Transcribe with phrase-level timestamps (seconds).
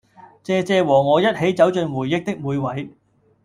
[0.43, 2.89] 謝謝和我一起走進回憶的每位